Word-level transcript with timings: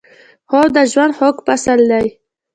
خوب 0.49 0.67
د 0.75 0.77
ژوند 0.91 1.13
خوږ 1.17 1.35
فصل 1.45 1.79
دی 1.91 2.07